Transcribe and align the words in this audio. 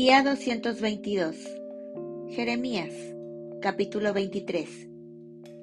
Día 0.00 0.22
222. 0.22 1.34
Jeremías, 2.30 2.94
capítulo 3.60 4.12
23. 4.12 4.86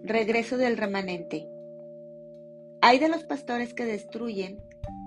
Regreso 0.03 0.57
del 0.57 0.75
remanente. 0.75 1.47
Hay 2.81 2.99
de 2.99 3.07
los 3.07 3.23
pastores 3.23 3.73
que 3.73 3.85
destruyen 3.85 4.59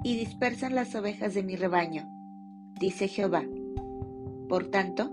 y 0.03 0.17
dispersan 0.17 0.75
las 0.75 0.95
ovejas 0.95 1.35
de 1.35 1.43
mi 1.43 1.57
rebaño, 1.57 2.09
dice 2.81 3.07
Jehová. 3.07 3.45
Por 4.49 4.71
tanto, 4.71 5.13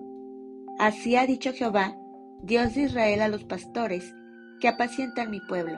así 0.79 1.18
ha 1.18 1.27
dicho 1.27 1.52
Jehová, 1.52 1.97
Dios 2.41 2.73
de 2.75 2.84
Israel 2.84 3.21
a 3.21 3.27
los 3.27 3.43
pastores 3.43 4.16
que 4.61 4.70
apacientan 4.70 5.29
mi 5.29 5.41
pueblo. 5.41 5.77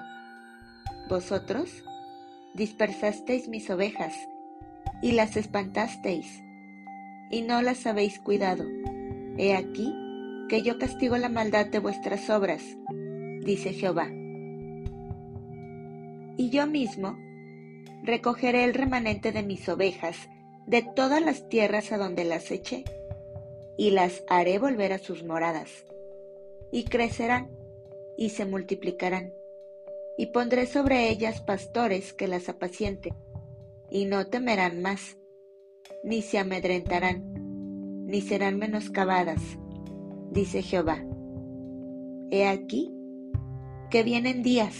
Vosotros 1.09 1.83
dispersasteis 2.53 3.47
mis 3.47 3.67
ovejas 3.71 4.13
y 5.01 5.13
las 5.13 5.37
espantasteis 5.37 6.43
y 7.29 7.41
no 7.41 7.61
las 7.61 7.85
habéis 7.85 8.19
cuidado. 8.19 8.65
He 9.37 9.55
aquí 9.55 9.93
que 10.49 10.61
yo 10.61 10.77
castigo 10.79 11.17
la 11.17 11.29
maldad 11.29 11.65
de 11.67 11.79
vuestras 11.79 12.29
obras, 12.29 12.63
dice 13.43 13.73
Jehová. 13.73 14.09
Y 16.37 16.49
yo 16.49 16.67
mismo 16.67 17.17
recogeré 18.03 18.63
el 18.63 18.73
remanente 18.73 19.31
de 19.31 19.43
mis 19.43 19.67
ovejas 19.67 20.17
de 20.65 20.81
todas 20.81 21.21
las 21.21 21.49
tierras 21.49 21.91
a 21.91 21.97
donde 21.97 22.25
las 22.25 22.51
eché, 22.51 22.83
y 23.77 23.91
las 23.91 24.23
haré 24.27 24.59
volver 24.59 24.93
a 24.93 24.97
sus 24.97 25.23
moradas, 25.23 25.85
y 26.71 26.85
crecerán, 26.85 27.49
y 28.17 28.29
se 28.29 28.45
multiplicarán, 28.45 29.33
y 30.17 30.27
pondré 30.27 30.65
sobre 30.65 31.09
ellas 31.09 31.41
pastores 31.41 32.13
que 32.13 32.27
las 32.27 32.49
apacienten, 32.49 33.13
y 33.89 34.05
no 34.05 34.27
temerán 34.27 34.81
más 34.81 35.17
ni 36.03 36.21
se 36.21 36.39
amedrentarán, 36.39 37.23
ni 38.05 38.21
serán 38.21 38.57
menoscabadas, 38.57 39.41
dice 40.31 40.61
Jehová. 40.61 41.03
He 42.29 42.47
aquí 42.47 42.93
que 43.89 44.03
vienen 44.03 44.43
días, 44.43 44.75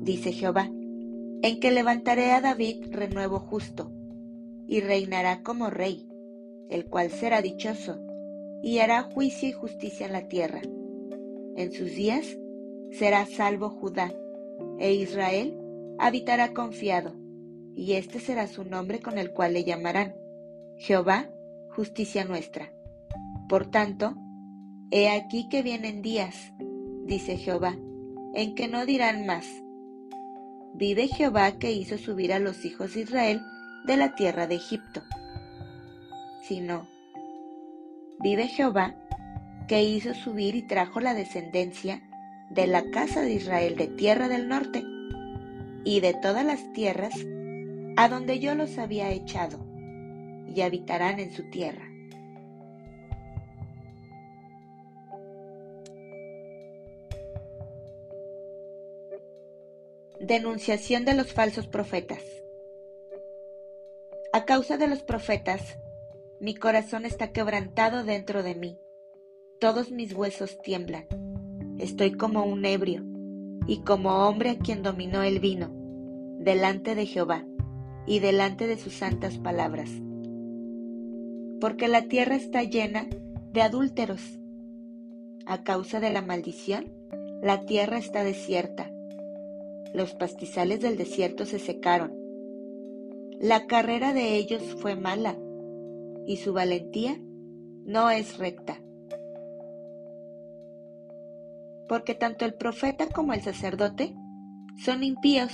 dice 0.00 0.32
Jehová, 0.32 0.70
en 1.42 1.60
que 1.60 1.70
levantaré 1.70 2.32
a 2.32 2.40
David 2.40 2.86
renuevo 2.90 3.38
justo, 3.38 3.90
y 4.68 4.80
reinará 4.80 5.42
como 5.42 5.70
rey, 5.70 6.08
el 6.70 6.86
cual 6.86 7.10
será 7.10 7.42
dichoso, 7.42 7.98
y 8.62 8.78
hará 8.78 9.02
juicio 9.02 9.48
y 9.48 9.52
justicia 9.52 10.06
en 10.06 10.12
la 10.12 10.28
tierra. 10.28 10.62
En 11.56 11.72
sus 11.72 11.94
días 11.94 12.38
será 12.92 13.26
salvo 13.26 13.70
Judá, 13.70 14.14
e 14.78 14.92
Israel 14.94 15.58
habitará 15.98 16.52
confiado 16.52 17.22
y 17.74 17.94
este 17.94 18.20
será 18.20 18.46
su 18.46 18.64
nombre 18.64 19.00
con 19.00 19.18
el 19.18 19.32
cual 19.32 19.54
le 19.54 19.64
llamarán 19.64 20.14
Jehová, 20.82 21.28
justicia 21.76 22.24
nuestra. 22.24 22.72
Por 23.48 23.70
tanto, 23.70 24.16
he 24.90 25.10
aquí 25.10 25.48
que 25.48 25.62
vienen 25.62 26.02
días, 26.02 26.52
dice 27.04 27.36
Jehová, 27.36 27.76
en 28.34 28.56
que 28.56 28.66
no 28.66 28.84
dirán 28.84 29.24
más, 29.24 29.46
vive 30.74 31.06
Jehová 31.06 31.52
que 31.52 31.70
hizo 31.70 31.98
subir 31.98 32.32
a 32.32 32.40
los 32.40 32.64
hijos 32.64 32.94
de 32.94 33.02
Israel 33.02 33.42
de 33.86 33.96
la 33.96 34.16
tierra 34.16 34.48
de 34.48 34.56
Egipto, 34.56 35.04
sino, 36.42 36.88
vive 38.18 38.48
Jehová 38.48 38.96
que 39.68 39.84
hizo 39.84 40.14
subir 40.14 40.56
y 40.56 40.62
trajo 40.62 40.98
la 40.98 41.14
descendencia 41.14 42.02
de 42.50 42.66
la 42.66 42.90
casa 42.90 43.20
de 43.20 43.34
Israel 43.34 43.76
de 43.76 43.86
tierra 43.86 44.26
del 44.26 44.48
norte 44.48 44.82
y 45.84 46.00
de 46.00 46.12
todas 46.12 46.44
las 46.44 46.72
tierras 46.72 47.14
a 47.96 48.08
donde 48.08 48.40
yo 48.40 48.56
los 48.56 48.78
había 48.78 49.12
echado, 49.12 49.71
y 50.54 50.60
habitarán 50.62 51.20
en 51.20 51.32
su 51.32 51.48
tierra. 51.50 51.88
Denunciación 60.20 61.04
de 61.04 61.14
los 61.14 61.32
falsos 61.32 61.66
profetas. 61.66 62.22
A 64.32 64.44
causa 64.44 64.76
de 64.76 64.86
los 64.86 65.02
profetas, 65.02 65.78
mi 66.40 66.54
corazón 66.54 67.04
está 67.04 67.32
quebrantado 67.32 68.04
dentro 68.04 68.42
de 68.42 68.54
mí. 68.54 68.78
Todos 69.58 69.90
mis 69.90 70.14
huesos 70.14 70.60
tiemblan. 70.62 71.06
Estoy 71.78 72.12
como 72.12 72.44
un 72.44 72.64
ebrio 72.64 73.04
y 73.66 73.82
como 73.82 74.26
hombre 74.28 74.50
a 74.50 74.58
quien 74.58 74.82
dominó 74.82 75.22
el 75.22 75.40
vino, 75.40 75.70
delante 76.38 76.94
de 76.94 77.06
Jehová 77.06 77.44
y 78.06 78.20
delante 78.20 78.66
de 78.66 78.76
sus 78.76 78.94
santas 78.94 79.38
palabras. 79.38 79.90
Porque 81.62 81.86
la 81.86 82.08
tierra 82.08 82.34
está 82.34 82.64
llena 82.64 83.06
de 83.52 83.62
adúlteros. 83.62 84.20
A 85.46 85.62
causa 85.62 86.00
de 86.00 86.10
la 86.10 86.20
maldición, 86.20 86.86
la 87.40 87.60
tierra 87.66 87.98
está 87.98 88.24
desierta. 88.24 88.90
Los 89.94 90.12
pastizales 90.14 90.80
del 90.80 90.96
desierto 90.96 91.46
se 91.46 91.60
secaron. 91.60 92.14
La 93.38 93.68
carrera 93.68 94.12
de 94.12 94.34
ellos 94.34 94.60
fue 94.80 94.96
mala 94.96 95.38
y 96.26 96.38
su 96.38 96.52
valentía 96.52 97.20
no 97.84 98.10
es 98.10 98.38
recta. 98.38 98.82
Porque 101.88 102.16
tanto 102.16 102.44
el 102.44 102.54
profeta 102.54 103.06
como 103.06 103.34
el 103.34 103.40
sacerdote 103.40 104.16
son 104.84 105.04
impíos 105.04 105.52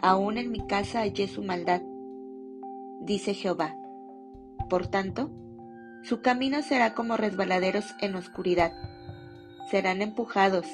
aún 0.00 0.38
en 0.38 0.52
mi 0.52 0.64
casa 0.68 1.00
hallé 1.00 1.26
su 1.26 1.42
maldad, 1.42 1.82
dice 3.00 3.34
Jehová. 3.34 3.79
Por 4.70 4.86
tanto, 4.86 5.30
su 6.02 6.22
camino 6.22 6.62
será 6.62 6.94
como 6.94 7.18
resbaladeros 7.18 7.84
en 8.00 8.14
oscuridad. 8.14 8.72
Serán 9.70 10.00
empujados 10.00 10.66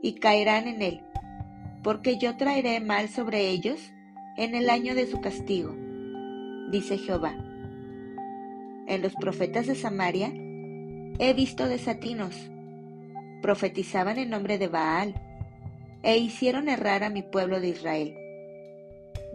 y 0.00 0.14
caerán 0.14 0.66
en 0.66 0.80
él, 0.80 1.02
porque 1.82 2.16
yo 2.16 2.38
traeré 2.38 2.80
mal 2.80 3.10
sobre 3.10 3.50
ellos 3.50 3.78
en 4.38 4.54
el 4.54 4.70
año 4.70 4.94
de 4.94 5.06
su 5.06 5.20
castigo, 5.20 5.74
dice 6.70 6.96
Jehová. 6.96 7.34
En 8.86 9.02
los 9.02 9.14
profetas 9.14 9.66
de 9.66 9.74
Samaria 9.74 10.32
he 11.18 11.34
visto 11.34 11.68
desatinos, 11.68 12.34
profetizaban 13.42 14.18
en 14.18 14.30
nombre 14.30 14.56
de 14.56 14.68
Baal, 14.68 15.14
e 16.02 16.16
hicieron 16.16 16.68
errar 16.68 17.04
a 17.04 17.10
mi 17.10 17.22
pueblo 17.22 17.60
de 17.60 17.68
Israel 17.68 18.16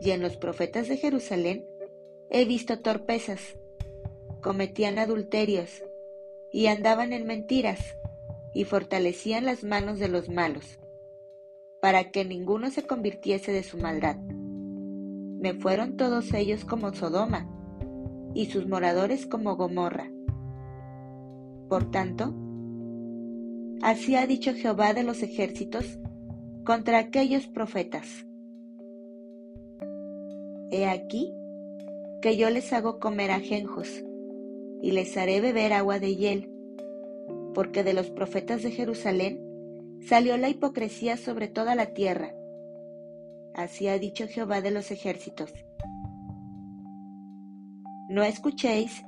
y 0.01 0.11
en 0.11 0.21
los 0.21 0.35
profetas 0.35 0.87
de 0.87 0.97
Jerusalén 0.97 1.63
he 2.31 2.45
visto 2.45 2.79
torpezas, 2.79 3.55
cometían 4.41 4.99
adulterios 4.99 5.83
y 6.51 6.67
andaban 6.67 7.13
en 7.13 7.25
mentiras 7.25 7.95
y 8.53 8.65
fortalecían 8.65 9.45
las 9.45 9.63
manos 9.63 9.99
de 9.99 10.09
los 10.09 10.27
malos, 10.29 10.79
para 11.81 12.11
que 12.11 12.25
ninguno 12.25 12.69
se 12.69 12.83
convirtiese 12.83 13.53
de 13.53 13.63
su 13.63 13.77
maldad. 13.77 14.17
Me 14.17 15.53
fueron 15.53 15.95
todos 15.95 16.33
ellos 16.33 16.65
como 16.65 16.93
Sodoma 16.93 17.49
y 18.33 18.47
sus 18.47 18.67
moradores 18.67 19.25
como 19.25 19.55
Gomorra. 19.55 20.11
Por 21.69 21.89
tanto, 21.89 22.33
así 23.81 24.15
ha 24.15 24.27
dicho 24.27 24.53
Jehová 24.53 24.93
de 24.93 25.03
los 25.03 25.23
ejércitos 25.23 25.99
contra 26.65 26.99
aquellos 26.99 27.47
profetas 27.47 28.25
He 30.73 30.87
aquí 30.87 31.33
que 32.21 32.37
yo 32.37 32.49
les 32.49 32.71
hago 32.71 32.97
comer 32.97 33.29
ajenjos 33.31 34.05
y 34.81 34.91
les 34.91 35.15
haré 35.17 35.41
beber 35.41 35.73
agua 35.73 35.99
de 35.99 36.15
hiel, 36.15 36.51
porque 37.53 37.83
de 37.83 37.93
los 37.93 38.09
profetas 38.09 38.63
de 38.63 38.71
Jerusalén 38.71 39.39
salió 40.07 40.37
la 40.37 40.49
hipocresía 40.49 41.17
sobre 41.17 41.47
toda 41.47 41.75
la 41.75 41.87
tierra. 41.87 42.33
Así 43.53 43.87
ha 43.87 43.99
dicho 43.99 44.27
Jehová 44.27 44.61
de 44.61 44.71
los 44.71 44.91
ejércitos. 44.91 45.53
No 48.09 48.23
escuchéis 48.23 49.03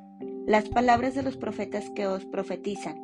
las 0.46 0.70
palabras 0.70 1.16
de 1.16 1.24
los 1.24 1.38
profetas 1.38 1.90
que 1.92 2.08
os 2.08 2.25
profetizan. 2.25 2.98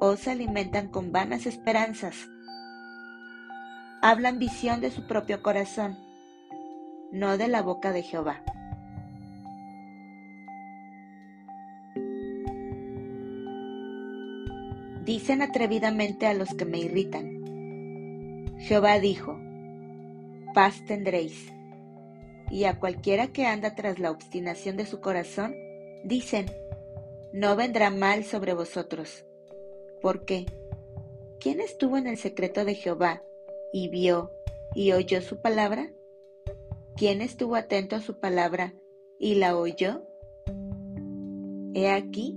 Os 0.00 0.28
alimentan 0.28 0.88
con 0.88 1.12
vanas 1.12 1.46
esperanzas. 1.46 2.14
Hablan 4.02 4.38
visión 4.38 4.80
de 4.80 4.90
su 4.90 5.06
propio 5.06 5.42
corazón 5.42 5.96
no 7.10 7.38
de 7.38 7.48
la 7.48 7.62
boca 7.62 7.92
de 7.92 8.02
Jehová. 8.02 8.42
Dicen 15.08 15.40
atrevidamente 15.40 16.26
a 16.26 16.34
los 16.34 16.50
que 16.50 16.66
me 16.66 16.76
irritan. 16.80 18.54
Jehová 18.58 18.98
dijo, 19.00 19.40
paz 20.52 20.84
tendréis. 20.84 21.50
Y 22.50 22.64
a 22.64 22.78
cualquiera 22.78 23.28
que 23.28 23.46
anda 23.46 23.74
tras 23.74 23.98
la 23.98 24.10
obstinación 24.10 24.76
de 24.76 24.84
su 24.84 25.00
corazón, 25.00 25.56
dicen, 26.04 26.44
no 27.32 27.56
vendrá 27.56 27.88
mal 27.88 28.22
sobre 28.24 28.52
vosotros. 28.52 29.24
¿Por 30.02 30.26
qué? 30.26 30.44
¿Quién 31.40 31.60
estuvo 31.60 31.96
en 31.96 32.06
el 32.06 32.18
secreto 32.18 32.66
de 32.66 32.74
Jehová 32.74 33.22
y 33.72 33.88
vio 33.88 34.30
y 34.74 34.92
oyó 34.92 35.22
su 35.22 35.40
palabra? 35.40 35.90
¿Quién 36.96 37.22
estuvo 37.22 37.56
atento 37.56 37.96
a 37.96 38.02
su 38.02 38.20
palabra 38.20 38.74
y 39.18 39.36
la 39.36 39.56
oyó? 39.56 40.02
He 41.72 41.88
aquí 41.88 42.36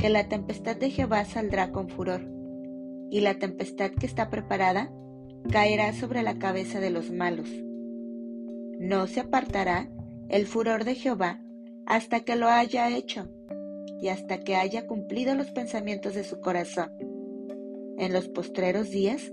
que 0.00 0.08
la 0.08 0.28
tempestad 0.28 0.76
de 0.76 0.88
Jehová 0.88 1.26
saldrá 1.26 1.72
con 1.72 1.90
furor, 1.90 2.22
y 3.10 3.20
la 3.20 3.38
tempestad 3.38 3.90
que 3.90 4.06
está 4.06 4.30
preparada 4.30 4.90
caerá 5.52 5.92
sobre 5.92 6.22
la 6.22 6.38
cabeza 6.38 6.80
de 6.80 6.88
los 6.88 7.10
malos. 7.10 7.50
No 8.78 9.06
se 9.06 9.20
apartará 9.20 9.90
el 10.30 10.46
furor 10.46 10.84
de 10.84 10.94
Jehová 10.94 11.42
hasta 11.84 12.20
que 12.20 12.36
lo 12.36 12.48
haya 12.48 12.88
hecho 12.96 13.28
y 14.00 14.08
hasta 14.08 14.40
que 14.40 14.56
haya 14.56 14.86
cumplido 14.86 15.34
los 15.34 15.50
pensamientos 15.50 16.14
de 16.14 16.24
su 16.24 16.40
corazón. 16.40 16.90
En 17.98 18.14
los 18.14 18.28
postreros 18.28 18.90
días 18.90 19.30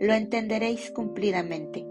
lo 0.00 0.14
entenderéis 0.14 0.90
cumplidamente. 0.90 1.86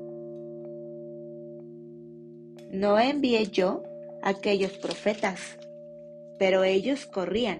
No 2.71 2.99
envié 2.99 3.47
yo 3.47 3.83
aquellos 4.21 4.73
profetas, 4.73 5.39
pero 6.37 6.65
ellos 6.65 7.05
corrían. 7.05 7.59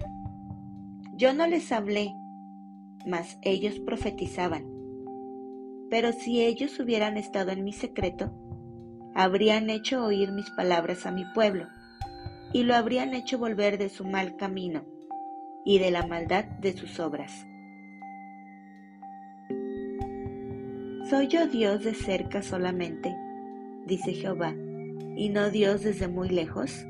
Yo 1.22 1.32
no 1.32 1.46
les 1.46 1.70
hablé, 1.70 2.16
mas 3.06 3.38
ellos 3.42 3.78
profetizaban. 3.78 4.64
Pero 5.88 6.10
si 6.10 6.42
ellos 6.42 6.80
hubieran 6.80 7.16
estado 7.16 7.52
en 7.52 7.62
mi 7.62 7.72
secreto, 7.72 8.32
habrían 9.14 9.70
hecho 9.70 10.04
oír 10.04 10.32
mis 10.32 10.50
palabras 10.50 11.06
a 11.06 11.12
mi 11.12 11.24
pueblo, 11.32 11.68
y 12.52 12.64
lo 12.64 12.74
habrían 12.74 13.14
hecho 13.14 13.38
volver 13.38 13.78
de 13.78 13.88
su 13.88 14.04
mal 14.04 14.34
camino 14.34 14.82
y 15.64 15.78
de 15.78 15.92
la 15.92 16.04
maldad 16.04 16.44
de 16.44 16.72
sus 16.72 16.98
obras. 16.98 17.46
¿Soy 21.08 21.28
yo 21.28 21.46
Dios 21.46 21.84
de 21.84 21.94
cerca 21.94 22.42
solamente? 22.42 23.14
dice 23.86 24.12
Jehová 24.12 24.56
y 25.16 25.28
no 25.28 25.50
Dios 25.50 25.84
desde 25.84 26.08
muy 26.08 26.30
lejos? 26.30 26.84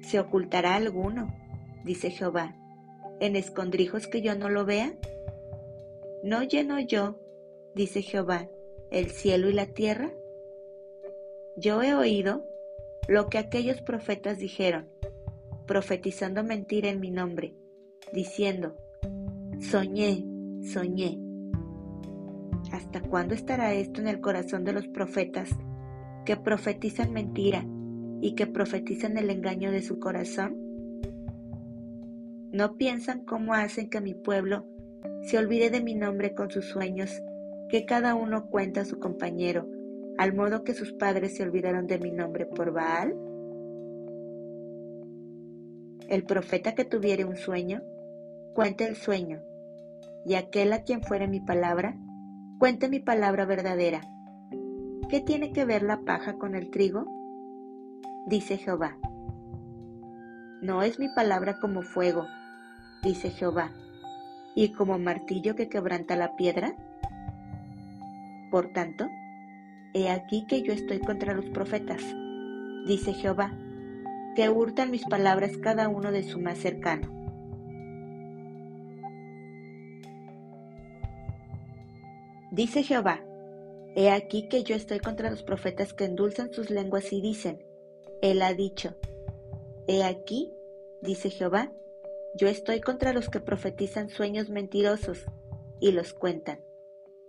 ¿Se 0.00 0.18
ocultará 0.18 0.76
alguno, 0.76 1.43
dice 1.84 2.10
Jehová, 2.10 2.56
en 3.20 3.36
escondrijos 3.36 4.06
que 4.06 4.22
yo 4.22 4.34
no 4.34 4.48
lo 4.48 4.64
vea? 4.64 4.94
¿No 6.22 6.42
lleno 6.42 6.80
yo, 6.80 7.20
dice 7.74 8.02
Jehová, 8.02 8.48
el 8.90 9.10
cielo 9.10 9.48
y 9.48 9.52
la 9.52 9.66
tierra? 9.66 10.12
Yo 11.56 11.82
he 11.82 11.94
oído 11.94 12.44
lo 13.06 13.28
que 13.28 13.38
aquellos 13.38 13.80
profetas 13.82 14.38
dijeron, 14.38 14.88
profetizando 15.66 16.42
mentira 16.42 16.88
en 16.88 17.00
mi 17.00 17.10
nombre, 17.10 17.54
diciendo, 18.12 18.76
soñé, 19.60 20.24
soñé. 20.72 21.18
¿Hasta 22.72 23.02
cuándo 23.02 23.34
estará 23.34 23.74
esto 23.74 24.00
en 24.00 24.08
el 24.08 24.20
corazón 24.20 24.64
de 24.64 24.72
los 24.72 24.88
profetas 24.88 25.50
que 26.24 26.36
profetizan 26.36 27.12
mentira 27.12 27.64
y 28.20 28.34
que 28.34 28.46
profetizan 28.46 29.18
el 29.18 29.30
engaño 29.30 29.70
de 29.70 29.82
su 29.82 29.98
corazón? 29.98 30.63
¿No 32.54 32.76
piensan 32.76 33.24
cómo 33.24 33.52
hacen 33.52 33.90
que 33.90 34.00
mi 34.00 34.14
pueblo 34.14 34.64
se 35.22 35.38
olvide 35.38 35.70
de 35.70 35.82
mi 35.82 35.96
nombre 35.96 36.34
con 36.34 36.52
sus 36.52 36.66
sueños, 36.66 37.20
que 37.68 37.84
cada 37.84 38.14
uno 38.14 38.46
cuenta 38.46 38.82
a 38.82 38.84
su 38.84 39.00
compañero, 39.00 39.68
al 40.18 40.34
modo 40.34 40.62
que 40.62 40.72
sus 40.72 40.92
padres 40.92 41.36
se 41.36 41.42
olvidaron 41.42 41.88
de 41.88 41.98
mi 41.98 42.12
nombre 42.12 42.46
por 42.46 42.72
Baal? 42.72 43.16
El 46.08 46.22
profeta 46.22 46.76
que 46.76 46.84
tuviere 46.84 47.24
un 47.24 47.36
sueño, 47.36 47.82
cuente 48.54 48.86
el 48.86 48.94
sueño, 48.94 49.42
y 50.24 50.36
aquel 50.36 50.72
a 50.74 50.84
quien 50.84 51.02
fuere 51.02 51.26
mi 51.26 51.40
palabra, 51.40 51.98
cuente 52.60 52.88
mi 52.88 53.00
palabra 53.00 53.46
verdadera 53.46 54.00
¿Qué 55.08 55.20
tiene 55.20 55.52
que 55.52 55.64
ver 55.64 55.82
la 55.82 56.02
paja 56.02 56.34
con 56.34 56.54
el 56.54 56.70
trigo? 56.70 57.04
Dice 58.28 58.58
Jehová. 58.58 58.96
No 60.62 60.82
es 60.82 61.00
mi 61.00 61.08
palabra 61.08 61.58
como 61.60 61.82
fuego, 61.82 62.26
dice 63.04 63.30
Jehová, 63.30 63.70
y 64.54 64.70
como 64.70 64.98
martillo 64.98 65.54
que 65.54 65.68
quebranta 65.68 66.16
la 66.16 66.36
piedra. 66.36 66.74
Por 68.50 68.72
tanto, 68.72 69.06
he 69.92 70.10
aquí 70.10 70.46
que 70.46 70.62
yo 70.62 70.72
estoy 70.72 71.00
contra 71.00 71.34
los 71.34 71.44
profetas, 71.46 72.02
dice 72.86 73.12
Jehová, 73.12 73.52
que 74.34 74.48
hurtan 74.48 74.90
mis 74.90 75.04
palabras 75.04 75.56
cada 75.58 75.88
uno 75.88 76.10
de 76.10 76.22
su 76.22 76.40
más 76.40 76.58
cercano. 76.58 77.12
Dice 82.50 82.82
Jehová, 82.82 83.20
He 83.96 84.10
aquí 84.10 84.48
que 84.48 84.64
yo 84.64 84.74
estoy 84.74 84.98
contra 84.98 85.30
los 85.30 85.44
profetas 85.44 85.92
que 85.92 86.04
endulzan 86.04 86.52
sus 86.52 86.70
lenguas 86.70 87.12
y 87.12 87.20
dicen, 87.20 87.62
Él 88.22 88.42
ha 88.42 88.54
dicho. 88.54 88.96
He 89.86 90.02
aquí, 90.02 90.52
dice 91.00 91.30
Jehová, 91.30 91.70
yo 92.36 92.48
estoy 92.48 92.80
contra 92.80 93.12
los 93.12 93.28
que 93.28 93.38
profetizan 93.38 94.08
sueños 94.08 94.50
mentirosos 94.50 95.24
y 95.80 95.92
los 95.92 96.14
cuentan, 96.14 96.58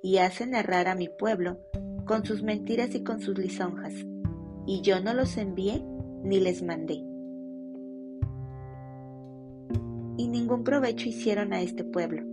y 0.02 0.18
hacen 0.18 0.56
errar 0.56 0.88
a 0.88 0.96
mi 0.96 1.10
pueblo 1.10 1.60
con 2.06 2.25
sus 2.25 2.42
mentiras 2.42 2.96
y 2.96 3.04
con 3.04 3.19
sus 3.19 3.38
lisonjas, 3.38 3.94
y 4.66 4.81
yo 4.81 5.02
no 5.02 5.13
los 5.13 5.38
envié 5.38 5.84
ni 6.24 6.40
les 6.40 6.63
mandé. 6.63 7.04
Y 10.18 10.28
ningún 10.28 10.63
provecho 10.63 11.08
hicieron 11.08 11.54
a 11.54 11.62
este 11.62 11.84
pueblo, 11.84 12.24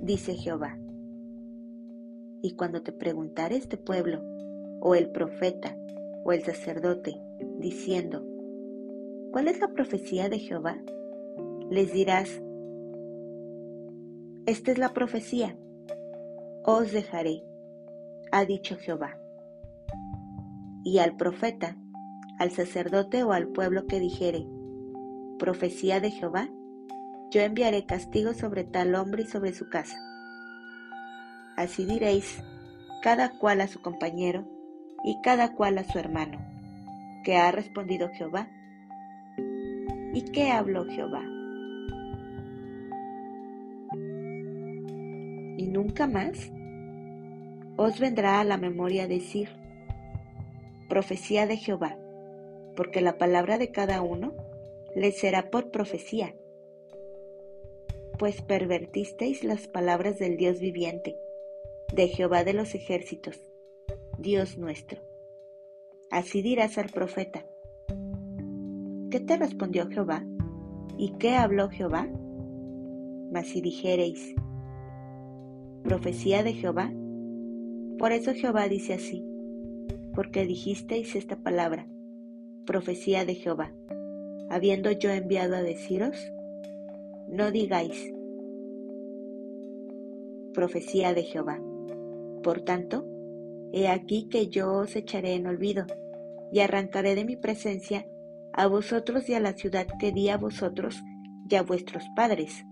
dice 0.00 0.34
Jehová. 0.34 0.78
Y 2.42 2.52
cuando 2.52 2.82
te 2.82 2.92
preguntare 2.92 3.56
este 3.56 3.76
pueblo, 3.76 4.22
o 4.80 4.94
el 4.94 5.10
profeta, 5.10 5.76
o 6.24 6.32
el 6.32 6.42
sacerdote, 6.42 7.20
diciendo, 7.58 8.24
¿cuál 9.32 9.48
es 9.48 9.60
la 9.60 9.68
profecía 9.68 10.30
de 10.30 10.38
Jehová? 10.38 10.78
Les 11.70 11.92
dirás, 11.92 12.28
esta 14.46 14.72
es 14.72 14.78
la 14.78 14.92
profecía, 14.92 15.56
os 16.64 16.92
dejaré, 16.92 17.42
ha 18.32 18.44
dicho 18.44 18.76
Jehová. 18.76 19.16
Y 20.84 20.98
al 20.98 21.16
profeta, 21.16 21.76
al 22.38 22.50
sacerdote 22.50 23.22
o 23.22 23.32
al 23.32 23.48
pueblo 23.48 23.86
que 23.86 24.00
dijere, 24.00 24.46
profecía 25.38 26.00
de 26.00 26.10
Jehová, 26.10 26.50
yo 27.30 27.40
enviaré 27.40 27.86
castigo 27.86 28.34
sobre 28.34 28.64
tal 28.64 28.94
hombre 28.96 29.22
y 29.22 29.26
sobre 29.26 29.52
su 29.52 29.68
casa 29.68 29.96
Así 31.60 31.84
diréis, 31.84 32.42
cada 33.02 33.38
cual 33.38 33.60
a 33.60 33.68
su 33.68 33.82
compañero 33.82 34.46
y 35.04 35.20
cada 35.20 35.54
cual 35.54 35.76
a 35.76 35.84
su 35.84 35.98
hermano, 35.98 36.38
que 37.22 37.36
ha 37.36 37.52
respondido 37.52 38.08
Jehová. 38.14 38.48
¿Y 40.14 40.22
qué 40.32 40.50
habló 40.50 40.86
Jehová? 40.86 41.22
Nunca 45.70 46.06
más 46.06 46.50
os 47.76 47.98
vendrá 47.98 48.40
a 48.40 48.44
la 48.44 48.58
memoria 48.58 49.06
decir, 49.06 49.48
profecía 50.88 51.46
de 51.46 51.56
Jehová, 51.56 51.96
porque 52.76 53.00
la 53.00 53.16
palabra 53.16 53.56
de 53.56 53.70
cada 53.70 54.02
uno 54.02 54.34
le 54.94 55.12
será 55.12 55.50
por 55.50 55.70
profecía, 55.70 56.34
pues 58.18 58.42
pervertisteis 58.42 59.44
las 59.44 59.66
palabras 59.68 60.18
del 60.18 60.36
Dios 60.36 60.60
viviente 60.60 61.16
de 61.94 62.08
Jehová 62.08 62.44
de 62.44 62.52
los 62.52 62.74
ejércitos, 62.74 63.40
Dios 64.18 64.58
nuestro. 64.58 65.00
Así 66.10 66.42
dirás 66.42 66.76
al 66.76 66.90
profeta. 66.90 67.46
¿Qué 69.10 69.20
te 69.20 69.36
respondió 69.36 69.88
Jehová? 69.88 70.24
¿Y 70.98 71.12
qué 71.18 71.36
habló 71.36 71.70
Jehová? 71.70 72.08
Mas 73.32 73.46
si 73.48 73.60
dijereis, 73.60 74.34
profecía 75.82 76.42
de 76.42 76.52
Jehová, 76.52 76.92
por 77.98 78.12
eso 78.12 78.32
Jehová 78.32 78.68
dice 78.68 78.94
así, 78.94 79.24
porque 80.14 80.46
dijisteis 80.46 81.14
esta 81.16 81.36
palabra, 81.36 81.86
profecía 82.66 83.24
de 83.24 83.34
Jehová, 83.34 83.72
habiendo 84.48 84.90
yo 84.90 85.10
enviado 85.10 85.56
a 85.56 85.62
deciros, 85.62 86.16
no 87.28 87.50
digáis, 87.50 88.12
profecía 90.52 91.14
de 91.14 91.22
Jehová. 91.22 91.60
Por 92.42 92.62
tanto, 92.62 93.06
he 93.72 93.88
aquí 93.88 94.28
que 94.28 94.48
yo 94.48 94.72
os 94.72 94.96
echaré 94.96 95.34
en 95.34 95.46
olvido, 95.46 95.86
y 96.52 96.60
arrancaré 96.60 97.14
de 97.14 97.24
mi 97.24 97.36
presencia 97.36 98.06
a 98.52 98.66
vosotros 98.66 99.28
y 99.28 99.34
a 99.34 99.40
la 99.40 99.52
ciudad 99.52 99.86
que 100.00 100.10
di 100.10 100.28
a 100.28 100.36
vosotros 100.36 101.00
y 101.48 101.54
a 101.54 101.62
vuestros 101.62 102.04
padres, 102.16 102.64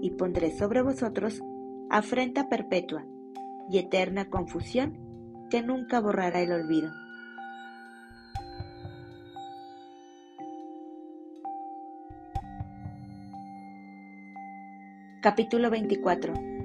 y 0.00 0.10
pondré 0.10 0.56
sobre 0.56 0.82
vosotros 0.82 1.42
afrenta 1.90 2.48
perpetua 2.48 3.04
y 3.70 3.78
eterna 3.78 4.30
confusión 4.30 4.98
que 5.50 5.62
nunca 5.62 6.00
borrará 6.00 6.40
el 6.40 6.52
olvido. 6.52 6.92
Capítulo 15.20 15.70
24 15.70 16.56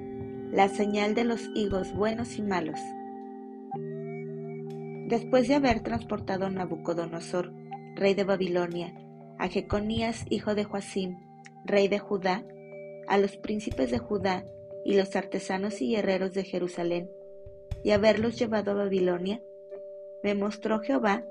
la 0.52 0.68
señal 0.68 1.14
de 1.14 1.24
los 1.24 1.50
higos 1.54 1.94
buenos 1.94 2.36
y 2.36 2.42
malos. 2.42 2.78
Después 5.08 5.48
de 5.48 5.54
haber 5.54 5.80
transportado 5.80 6.44
a 6.44 6.50
Nabucodonosor, 6.50 7.54
rey 7.96 8.12
de 8.12 8.24
Babilonia, 8.24 8.92
a 9.38 9.48
Jeconías, 9.48 10.26
hijo 10.28 10.54
de 10.54 10.64
Joacim, 10.64 11.16
rey 11.64 11.88
de 11.88 11.98
Judá, 11.98 12.44
a 13.08 13.16
los 13.16 13.38
príncipes 13.38 13.90
de 13.90 13.98
Judá 13.98 14.44
y 14.84 14.96
los 14.96 15.14
artesanos 15.16 15.80
y 15.80 15.90
guerreros 15.90 16.34
de 16.34 16.44
Jerusalén, 16.44 17.10
y 17.84 17.90
haberlos 17.90 18.38
llevado 18.38 18.72
a 18.72 18.74
Babilonia, 18.74 19.42
me 20.22 20.34
mostró 20.34 20.80
Jehová 20.80 21.26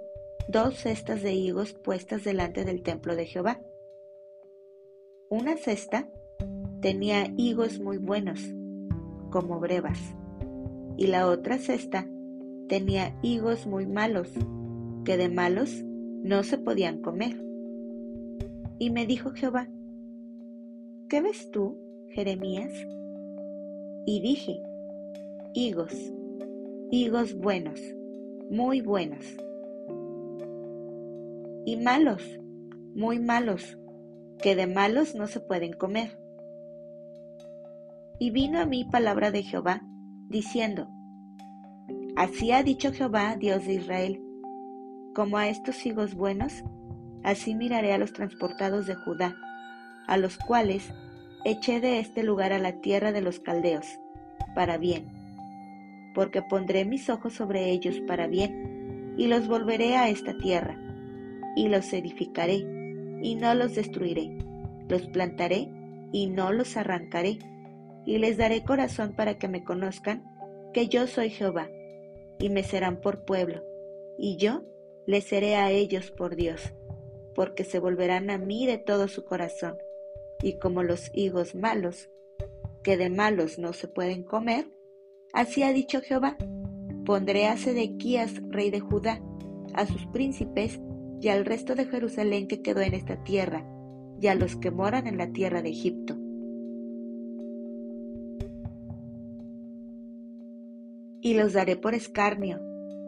dos 0.47 0.75
cestas 0.75 1.21
de 1.21 1.33
higos 1.33 1.73
puestas 1.73 2.23
delante 2.23 2.65
del 2.65 2.83
templo 2.83 3.15
de 3.15 3.25
Jehová. 3.25 3.61
Una 5.29 5.55
cesta 5.55 6.09
tenía 6.81 7.33
higos 7.37 7.79
muy 7.79 7.97
buenos, 7.97 8.41
como 9.29 9.59
brevas, 9.59 9.99
y 10.97 11.07
la 11.07 11.27
otra 11.27 11.57
cesta 11.57 12.07
tenía 12.67 13.17
higos 13.21 13.65
muy 13.65 13.85
malos, 13.85 14.29
que 15.05 15.17
de 15.17 15.29
malos 15.29 15.83
no 15.83 16.43
se 16.43 16.57
podían 16.57 17.01
comer. 17.01 17.41
Y 18.77 18.89
me 18.89 19.05
dijo 19.05 19.31
Jehová, 19.31 19.69
¿qué 21.07 21.21
ves 21.21 21.49
tú, 21.51 21.77
Jeremías? 22.09 22.71
Y 24.05 24.19
dije, 24.21 24.61
higos, 25.53 25.93
higos 26.89 27.35
buenos, 27.35 27.79
muy 28.49 28.81
buenos. 28.81 29.25
Y 31.65 31.77
malos, 31.77 32.23
muy 32.95 33.19
malos, 33.19 33.77
que 34.41 34.55
de 34.55 34.65
malos 34.65 35.13
no 35.13 35.27
se 35.27 35.39
pueden 35.39 35.73
comer. 35.73 36.17
Y 38.17 38.31
vino 38.31 38.59
a 38.59 38.65
mí 38.65 38.85
palabra 38.85 39.29
de 39.29 39.43
Jehová, 39.43 39.81
diciendo, 40.29 40.87
Así 42.15 42.51
ha 42.51 42.63
dicho 42.63 42.91
Jehová, 42.91 43.35
Dios 43.35 43.65
de 43.65 43.73
Israel, 43.73 44.21
como 45.13 45.37
a 45.37 45.47
estos 45.47 45.85
higos 45.85 46.15
buenos, 46.15 46.63
así 47.23 47.55
miraré 47.55 47.93
a 47.93 47.97
los 47.97 48.13
transportados 48.13 48.87
de 48.87 48.95
Judá, 48.95 49.35
a 50.07 50.17
los 50.17 50.37
cuales 50.37 50.91
eché 51.43 51.79
de 51.79 51.99
este 51.99 52.23
lugar 52.23 52.53
a 52.53 52.59
la 52.59 52.81
tierra 52.81 53.11
de 53.11 53.21
los 53.21 53.39
caldeos, 53.39 53.99
para 54.53 54.77
bien, 54.77 55.07
porque 56.13 56.41
pondré 56.41 56.85
mis 56.85 57.09
ojos 57.09 57.33
sobre 57.33 57.71
ellos 57.71 57.99
para 58.07 58.27
bien, 58.27 59.15
y 59.17 59.27
los 59.27 59.47
volveré 59.47 59.95
a 59.95 60.09
esta 60.09 60.37
tierra, 60.37 60.77
y 61.55 61.67
los 61.67 61.91
edificaré, 61.93 62.65
y 63.21 63.35
no 63.35 63.53
los 63.55 63.75
destruiré, 63.75 64.37
los 64.87 65.07
plantaré, 65.07 65.69
y 66.11 66.27
no 66.27 66.51
los 66.51 66.77
arrancaré, 66.77 67.39
y 68.05 68.17
les 68.17 68.37
daré 68.37 68.63
corazón 68.63 69.13
para 69.15 69.37
que 69.37 69.47
me 69.47 69.63
conozcan, 69.63 70.23
que 70.73 70.87
yo 70.87 71.07
soy 71.07 71.29
Jehová, 71.29 71.69
y 72.39 72.49
me 72.49 72.63
serán 72.63 73.01
por 73.01 73.25
pueblo, 73.25 73.63
y 74.17 74.37
yo 74.37 74.63
les 75.07 75.25
seré 75.25 75.55
a 75.55 75.71
ellos 75.71 76.11
por 76.11 76.35
Dios, 76.35 76.73
porque 77.33 77.63
se 77.63 77.79
volverán 77.79 78.29
a 78.29 78.37
mí 78.37 78.65
de 78.67 78.77
todo 78.77 79.07
su 79.07 79.25
corazón, 79.25 79.77
y 80.41 80.59
como 80.59 80.83
los 80.83 81.11
higos 81.13 81.55
malos, 81.55 82.09
que 82.83 82.97
de 82.97 83.09
malos 83.09 83.59
no 83.59 83.73
se 83.73 83.87
pueden 83.87 84.23
comer, 84.23 84.67
así 85.33 85.63
ha 85.63 85.71
dicho 85.71 86.01
Jehová, 86.01 86.37
pondré 87.05 87.47
a 87.47 87.57
Sedequías, 87.57 88.41
rey 88.49 88.71
de 88.71 88.79
Judá, 88.79 89.21
a 89.73 89.85
sus 89.85 90.05
príncipes 90.07 90.79
y 91.21 91.29
al 91.29 91.45
resto 91.45 91.75
de 91.75 91.85
Jerusalén 91.85 92.47
que 92.47 92.61
quedó 92.61 92.81
en 92.81 92.93
esta 92.93 93.23
tierra, 93.23 93.65
y 94.19 94.27
a 94.27 94.35
los 94.35 94.55
que 94.55 94.71
moran 94.71 95.07
en 95.07 95.17
la 95.17 95.31
tierra 95.31 95.61
de 95.61 95.69
Egipto. 95.69 96.15
Y 101.21 101.35
los 101.35 101.53
daré 101.53 101.75
por 101.75 101.93
escarnio 101.93 102.59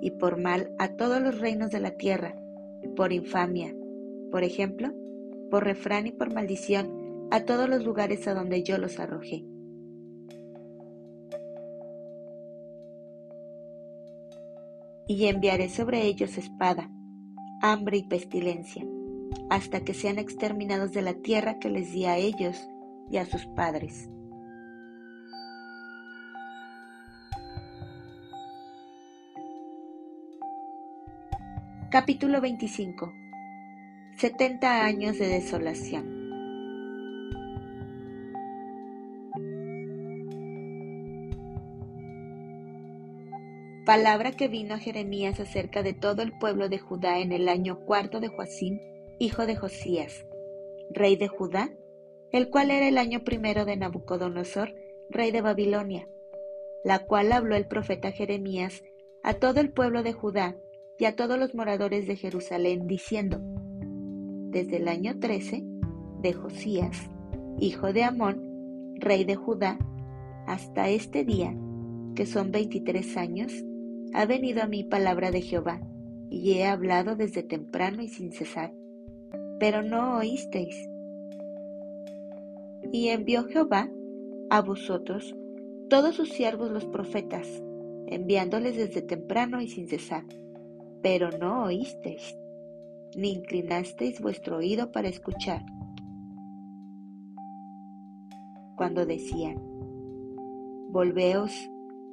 y 0.02 0.12
por 0.12 0.40
mal 0.40 0.72
a 0.78 0.96
todos 0.96 1.22
los 1.22 1.40
reinos 1.40 1.72
de 1.72 1.80
la 1.80 1.92
tierra, 1.92 2.36
por 2.96 3.12
infamia, 3.12 3.76
por 4.32 4.44
ejemplo, 4.44 4.94
por 5.50 5.64
refrán 5.64 6.08
y 6.08 6.12
por 6.12 6.34
maldición, 6.34 7.03
a 7.34 7.46
todos 7.46 7.68
los 7.68 7.84
lugares 7.84 8.28
a 8.28 8.36
donde 8.36 8.62
yo 8.62 8.78
los 8.78 9.00
arrojé. 9.00 9.44
Y 15.08 15.26
enviaré 15.26 15.68
sobre 15.70 16.04
ellos 16.04 16.38
espada, 16.38 16.92
hambre 17.64 17.98
y 17.98 18.04
pestilencia, 18.04 18.86
hasta 19.50 19.84
que 19.84 19.96
sean 19.96 20.20
exterminados 20.20 20.92
de 20.92 21.02
la 21.02 21.16
tierra 21.16 21.58
que 21.58 21.72
les 21.72 21.92
di 21.92 22.06
a 22.06 22.18
ellos 22.18 22.56
y 23.10 23.18
a 23.18 23.26
sus 23.26 23.48
padres. 23.48 24.12
Capítulo 31.90 32.42
25 32.42 33.12
70 34.18 34.86
años 34.86 35.18
de 35.18 35.28
desolación 35.28 36.13
palabra 43.86 44.32
que 44.32 44.48
vino 44.48 44.76
a 44.76 44.80
Jeremías 44.80 45.40
acerca 45.40 45.84
de 45.84 45.94
todo 45.94 46.22
el 46.22 46.32
pueblo 46.38 46.70
de 46.70 46.80
Judá 46.80 47.20
en 47.20 47.32
el 47.32 47.50
año 47.50 47.80
cuarto 47.86 48.20
de 48.20 48.30
Joacim, 48.30 48.80
hijo 49.20 49.46
de 49.46 49.56
Josías, 49.56 50.26
rey 50.90 51.16
de 51.16 51.28
Judá, 51.28 51.72
el 52.32 52.50
cual 52.50 52.72
era 52.72 52.88
el 52.88 52.98
año 52.98 53.24
primero 53.24 53.66
de 53.66 53.76
Nabucodonosor, 53.76 54.74
rey 55.10 55.32
de 55.32 55.42
Babilonia, 55.42 56.08
la 56.84 57.00
cual 57.00 57.32
habló 57.32 57.56
el 57.56 57.68
profeta 57.68 58.12
Jeremías 58.12 58.84
a 59.22 59.34
todo 59.34 59.60
el 59.60 59.72
pueblo 59.72 60.02
de 60.02 60.14
Judá 60.14 60.56
y 60.98 61.06
a 61.06 61.16
todos 61.16 61.38
los 61.38 61.54
moradores 61.54 62.08
de 62.08 62.16
Jerusalén, 62.16 62.88
diciendo, 62.88 63.40
desde 63.42 64.78
el 64.78 64.88
año 64.88 65.20
trece 65.20 65.64
de 66.22 66.34
Josías, 66.34 67.10
hijo 67.60 67.92
de 67.92 68.04
Amón, 68.04 68.96
rey 68.96 69.26
de 69.26 69.36
Judá, 69.36 69.78
hasta 70.48 70.90
este 70.90 71.26
día, 71.26 71.54
que 72.16 72.26
son 72.26 72.52
veintitrés 72.52 73.18
años, 73.18 73.52
ha 74.14 74.26
venido 74.26 74.62
a 74.62 74.68
mí 74.68 74.84
palabra 74.84 75.32
de 75.32 75.42
Jehová, 75.42 75.82
y 76.30 76.54
he 76.54 76.66
hablado 76.66 77.16
desde 77.16 77.44
temprano 77.44 78.02
y 78.02 78.08
sin 78.08 78.32
cesar, 78.32 78.74
pero 79.60 79.82
no 79.82 80.18
oísteis. 80.18 80.90
Y 82.92 83.10
envió 83.10 83.46
Jehová 83.46 83.90
a 84.50 84.62
vosotros 84.62 85.36
todos 85.90 86.16
sus 86.16 86.30
siervos 86.30 86.72
los 86.72 86.86
profetas, 86.86 87.48
enviándoles 88.08 88.76
desde 88.76 89.02
temprano 89.02 89.62
y 89.62 89.68
sin 89.68 89.88
cesar, 89.88 90.26
pero 91.02 91.32
no 91.32 91.64
oísteis, 91.64 92.38
ni 93.16 93.32
inclinasteis 93.32 94.22
vuestro 94.22 94.58
oído 94.58 94.92
para 94.92 95.08
escuchar. 95.08 95.66
Cuando 98.76 99.06
decían, 99.06 99.56
Volveos 100.90 101.52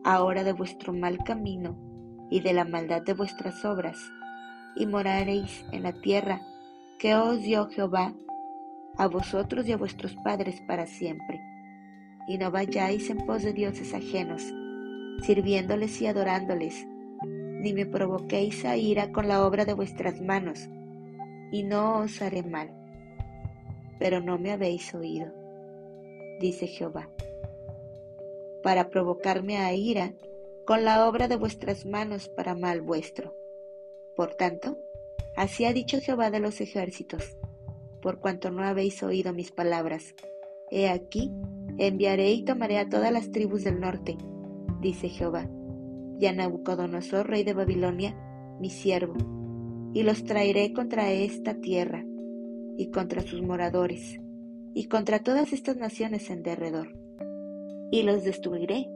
ahora 0.04 0.44
de 0.44 0.54
vuestro 0.54 0.94
mal 0.94 1.18
camino 1.18 1.89
y 2.30 2.40
de 2.40 2.52
la 2.52 2.64
maldad 2.64 3.02
de 3.02 3.12
vuestras 3.12 3.64
obras, 3.64 3.98
y 4.76 4.86
moraréis 4.86 5.64
en 5.72 5.82
la 5.82 5.92
tierra 5.92 6.40
que 6.98 7.14
os 7.14 7.42
dio 7.42 7.68
Jehová 7.68 8.14
a 8.96 9.08
vosotros 9.08 9.66
y 9.66 9.72
a 9.72 9.76
vuestros 9.76 10.14
padres 10.16 10.60
para 10.66 10.86
siempre. 10.86 11.40
Y 12.28 12.38
no 12.38 12.50
vayáis 12.50 13.10
en 13.10 13.18
pos 13.26 13.42
de 13.42 13.52
dioses 13.52 13.94
ajenos, 13.94 14.42
sirviéndoles 15.22 16.00
y 16.00 16.06
adorándoles, 16.06 16.86
ni 17.24 17.72
me 17.72 17.86
provoquéis 17.86 18.64
a 18.64 18.76
ira 18.76 19.10
con 19.10 19.26
la 19.26 19.44
obra 19.44 19.64
de 19.64 19.74
vuestras 19.74 20.20
manos, 20.20 20.68
y 21.50 21.62
no 21.62 22.00
os 22.00 22.22
haré 22.22 22.42
mal. 22.42 22.70
Pero 23.98 24.20
no 24.20 24.38
me 24.38 24.52
habéis 24.52 24.94
oído, 24.94 25.32
dice 26.40 26.66
Jehová. 26.66 27.08
Para 28.62 28.90
provocarme 28.90 29.58
a 29.58 29.72
ira, 29.74 30.12
con 30.66 30.84
la 30.84 31.08
obra 31.08 31.28
de 31.28 31.36
vuestras 31.36 31.86
manos 31.86 32.28
para 32.28 32.54
mal 32.54 32.80
vuestro. 32.80 33.34
Por 34.16 34.34
tanto, 34.34 34.78
así 35.36 35.64
ha 35.64 35.72
dicho 35.72 36.00
Jehová 36.00 36.30
de 36.30 36.40
los 36.40 36.60
ejércitos, 36.60 37.36
por 38.02 38.20
cuanto 38.20 38.50
no 38.50 38.62
habéis 38.62 39.02
oído 39.02 39.32
mis 39.32 39.52
palabras. 39.52 40.14
He 40.70 40.88
aquí, 40.88 41.32
enviaré 41.78 42.30
y 42.30 42.44
tomaré 42.44 42.78
a 42.78 42.88
todas 42.88 43.12
las 43.12 43.30
tribus 43.30 43.64
del 43.64 43.80
norte, 43.80 44.16
dice 44.80 45.08
Jehová, 45.08 45.48
y 46.18 46.26
a 46.26 46.32
Nabucodonosor, 46.32 47.28
rey 47.28 47.44
de 47.44 47.54
Babilonia, 47.54 48.16
mi 48.60 48.70
siervo, 48.70 49.14
y 49.94 50.02
los 50.02 50.24
traeré 50.24 50.72
contra 50.72 51.10
esta 51.10 51.54
tierra, 51.54 52.04
y 52.76 52.90
contra 52.90 53.22
sus 53.22 53.42
moradores, 53.42 54.20
y 54.74 54.86
contra 54.86 55.18
todas 55.20 55.52
estas 55.52 55.76
naciones 55.76 56.30
en 56.30 56.42
derredor, 56.42 56.94
y 57.90 58.02
los 58.02 58.22
destruiré 58.22 58.88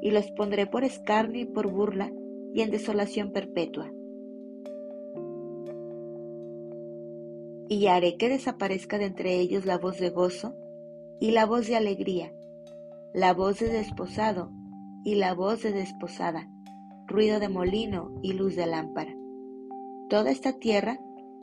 y 0.00 0.10
los 0.10 0.30
pondré 0.30 0.66
por 0.66 0.84
escarnio 0.84 1.42
y 1.42 1.46
por 1.46 1.70
burla 1.70 2.12
y 2.54 2.62
en 2.62 2.70
desolación 2.70 3.32
perpetua. 3.32 3.92
Y 7.68 7.86
haré 7.86 8.16
que 8.16 8.28
desaparezca 8.28 8.98
de 8.98 9.06
entre 9.06 9.38
ellos 9.38 9.66
la 9.66 9.78
voz 9.78 9.98
de 9.98 10.10
gozo 10.10 10.56
y 11.20 11.32
la 11.32 11.44
voz 11.44 11.66
de 11.66 11.76
alegría, 11.76 12.32
la 13.12 13.34
voz 13.34 13.58
de 13.58 13.68
desposado 13.68 14.50
y 15.04 15.16
la 15.16 15.34
voz 15.34 15.62
de 15.62 15.72
desposada, 15.72 16.48
ruido 17.06 17.40
de 17.40 17.48
molino 17.48 18.12
y 18.22 18.32
luz 18.32 18.56
de 18.56 18.66
lámpara. 18.66 19.14
Toda 20.08 20.30
esta 20.30 20.54
tierra 20.54 20.98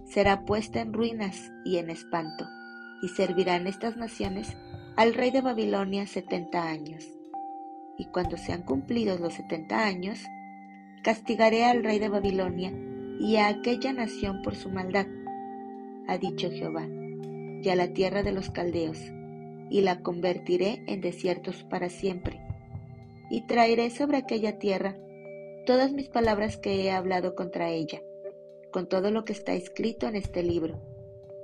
será 0.05 0.45
puesta 0.45 0.81
en 0.81 0.93
ruinas 0.93 1.51
y 1.63 1.77
en 1.77 1.89
espanto, 1.89 2.45
y 3.01 3.09
servirán 3.09 3.67
estas 3.67 3.97
naciones 3.97 4.55
al 4.95 5.13
rey 5.13 5.29
de 5.29 5.41
Babilonia 5.41 6.07
setenta 6.07 6.69
años. 6.69 7.14
Y 7.97 8.05
cuando 8.05 8.37
sean 8.37 8.63
cumplidos 8.63 9.19
los 9.19 9.33
setenta 9.33 9.85
años, 9.85 10.19
castigaré 11.03 11.65
al 11.65 11.83
rey 11.83 11.99
de 11.99 12.09
Babilonia 12.09 12.73
y 13.19 13.37
a 13.37 13.47
aquella 13.47 13.93
nación 13.93 14.41
por 14.41 14.55
su 14.55 14.69
maldad, 14.69 15.07
ha 16.07 16.17
dicho 16.17 16.49
Jehová, 16.51 16.87
y 17.61 17.69
a 17.69 17.75
la 17.75 17.93
tierra 17.93 18.23
de 18.23 18.31
los 18.31 18.49
caldeos, 18.49 18.99
y 19.69 19.81
la 19.81 20.01
convertiré 20.01 20.83
en 20.87 21.01
desiertos 21.01 21.63
para 21.63 21.89
siempre, 21.89 22.41
y 23.29 23.47
traeré 23.47 23.89
sobre 23.89 24.17
aquella 24.17 24.59
tierra 24.59 24.97
todas 25.65 25.93
mis 25.93 26.09
palabras 26.09 26.57
que 26.57 26.83
he 26.83 26.91
hablado 26.91 27.35
contra 27.35 27.69
ella, 27.69 28.01
con 28.71 28.87
todo 28.87 29.09
lo 29.09 29.25
que 29.25 29.33
está 29.33 29.53
escrito 29.53 30.07
en 30.07 30.15
este 30.15 30.43
libro, 30.43 30.81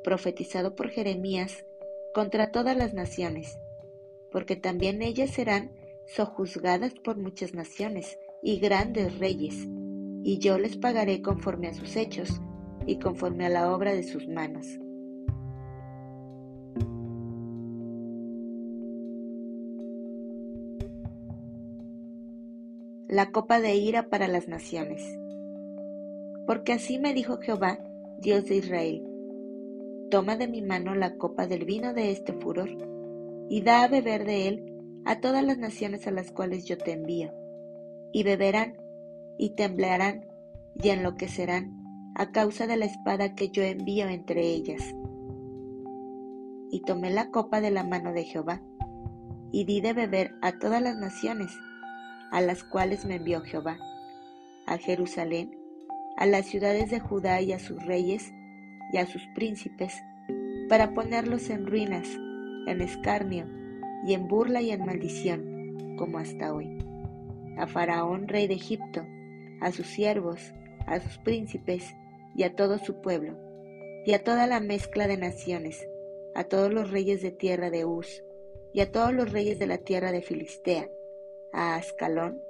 profetizado 0.04 0.76
por 0.76 0.90
Jeremías 0.90 1.66
contra 2.14 2.52
todas 2.52 2.76
las 2.76 2.94
naciones, 2.94 3.58
porque 4.32 4.56
también 4.56 5.02
ellas 5.02 5.32
serán 5.32 5.72
sojuzgadas 6.06 6.94
por 6.96 7.18
muchas 7.18 7.54
naciones 7.54 8.18
y 8.42 8.60
grandes 8.60 9.18
reyes, 9.20 9.68
y 10.24 10.40
yo 10.40 10.58
les 10.58 10.78
pagaré 10.78 11.22
conforme 11.22 11.68
a 11.68 11.74
sus 11.74 11.96
hechos 11.96 12.42
y 12.86 12.98
conforme 13.00 13.46
a 13.46 13.50
la 13.50 13.74
obra 13.74 13.94
de 13.94 14.04
sus 14.04 14.28
manos. 14.28 14.66
La 23.08 23.32
copa 23.32 23.60
de 23.60 23.76
ira 23.76 24.10
para 24.10 24.28
las 24.28 24.48
naciones. 24.48 25.04
Porque 26.48 26.74
así 26.74 26.98
me 26.98 27.14
dijo 27.14 27.38
Jehová, 27.38 27.80
Dios 28.20 28.46
de 28.46 28.56
Israel, 28.56 29.06
toma 30.10 30.38
de 30.38 30.48
mi 30.48 30.62
mano 30.62 30.96
la 30.96 31.18
copa 31.18 31.48
del 31.48 31.66
vino 31.66 31.94
de 31.94 32.12
este 32.12 32.34
furor, 32.34 32.70
y 33.50 33.62
da 33.62 33.84
a 33.84 33.88
beber 33.88 34.26
de 34.26 34.48
él 34.48 34.71
a 35.06 35.20
todas 35.20 35.44
las 35.44 35.58
naciones 35.58 36.08
a 36.08 36.12
las 36.12 36.32
cuales 36.32 36.66
yo 36.66 36.78
te 36.78 36.92
envío, 36.94 37.34
y 38.12 38.24
beberán, 38.24 38.78
y 39.38 39.56
temblarán, 39.56 40.28
y 40.76 40.90
enloquecerán, 40.90 41.82
a 42.16 42.32
causa 42.32 42.68
de 42.68 42.78
la 42.78 42.86
espada 42.86 43.36
que 43.36 43.50
yo 43.50 43.64
envío 43.64 44.08
entre 44.08 44.42
ellas. 44.42 44.82
Y 46.70 46.82
tomé 46.82 47.10
la 47.10 47.32
copa 47.32 47.62
de 47.62 47.72
la 47.72 47.84
mano 47.84 48.14
de 48.14 48.24
Jehová, 48.26 48.62
y 49.52 49.66
di 49.66 49.82
de 49.82 49.94
beber 49.94 50.36
a 50.42 50.60
todas 50.60 50.82
las 50.82 50.96
naciones, 50.96 51.52
a 52.32 52.42
las 52.42 52.64
cuales 52.64 53.06
me 53.06 53.16
envió 53.16 53.42
Jehová, 53.42 53.78
a 54.68 54.78
Jerusalén, 54.78 55.58
a 56.18 56.26
las 56.26 56.46
ciudades 56.46 56.90
de 56.92 57.00
Judá 57.00 57.42
y 57.42 57.52
a 57.52 57.60
sus 57.60 57.84
reyes 57.86 58.32
y 58.94 58.98
a 58.98 59.06
sus 59.06 59.22
príncipes, 59.36 59.94
para 60.70 60.94
ponerlos 60.94 61.50
en 61.50 61.66
ruinas, 61.66 62.08
en 62.68 62.82
escarnio, 62.82 63.61
y 64.06 64.14
en 64.14 64.28
burla 64.28 64.62
y 64.62 64.72
en 64.72 64.86
maldición, 64.86 65.96
como 65.98 66.18
hasta 66.18 66.54
hoy. 66.54 66.78
A 67.58 67.68
Faraón, 67.68 68.28
rey 68.28 68.48
de 68.48 68.56
Egipto, 68.56 69.06
a 69.62 69.72
sus 69.72 69.88
siervos, 69.88 70.54
a 70.88 71.00
sus 71.00 71.18
príncipes 71.20 71.94
y 72.36 72.44
a 72.44 72.56
todo 72.56 72.80
su 72.80 73.02
pueblo, 73.02 73.38
y 74.06 74.14
a 74.14 74.24
toda 74.24 74.48
la 74.48 74.60
mezcla 74.60 75.08
de 75.08 75.18
naciones, 75.18 75.88
a 76.34 76.44
todos 76.44 76.74
los 76.74 76.92
reyes 76.92 77.22
de 77.22 77.32
tierra 77.32 77.70
de 77.70 77.86
Uz, 77.86 78.24
y 78.74 78.82
a 78.82 78.92
todos 78.92 79.14
los 79.14 79.32
reyes 79.32 79.60
de 79.60 79.68
la 79.68 79.78
tierra 79.78 80.12
de 80.12 80.22
Filistea, 80.22 80.90
a 81.54 81.76
Ascalón, 81.76 82.42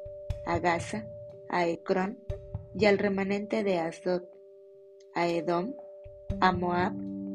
a 0.46 0.60
Gaza, 0.60 1.08
a 1.50 1.68
Ecrón, 1.68 2.20
y 2.74 2.86
al 2.86 3.00
remanente 3.00 3.64
de 3.64 3.80
Asdod, 3.80 4.24
a 5.14 5.28
Edom, 5.28 5.74
a 6.40 6.52
Moab, 6.54 6.94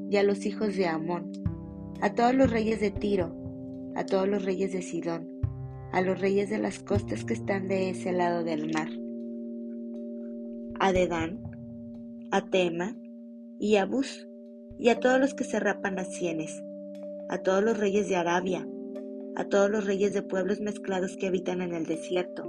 y 0.09 0.17
a 0.17 0.23
los 0.23 0.47
hijos 0.47 0.77
de 0.77 0.87
Amón, 0.87 1.33
a 2.01 2.15
todos 2.15 2.35
los 2.35 2.51
reyes 2.51 2.81
de 2.81 2.91
Tiro, 2.91 3.35
a 3.97 4.05
todos 4.05 4.29
los 4.29 4.45
reyes 4.45 4.73
de 4.73 4.83
Sidón, 4.83 5.27
a 5.91 6.03
los 6.03 6.21
reyes 6.21 6.51
de 6.51 6.59
las 6.59 6.81
costas 6.81 7.25
que 7.25 7.33
están 7.33 7.67
de 7.67 7.89
ese 7.89 8.13
lado 8.13 8.45
del 8.45 8.71
mar, 8.71 8.89
a 10.79 10.93
Dedán, 10.93 11.41
a 12.31 12.43
Tema 12.43 12.95
y 13.59 13.77
a 13.77 13.87
Bus, 13.87 14.29
y 14.79 14.91
a 14.91 15.01
todos 15.01 15.19
los 15.19 15.33
que 15.33 15.45
se 15.45 15.59
rapan 15.61 15.97
las 15.97 16.13
sienes, 16.13 16.63
a 17.31 17.39
todos 17.39 17.65
los 17.65 17.79
reyes 17.79 18.07
de 18.11 18.17
Arabia, 18.17 18.69
a 19.35 19.45
todos 19.45 19.71
los 19.71 19.87
reyes 19.87 20.13
de 20.13 20.23
pueblos 20.23 20.61
mezclados 20.61 21.17
que 21.17 21.29
habitan 21.29 21.63
en 21.63 21.73
el 21.73 21.87
desierto, 21.87 22.45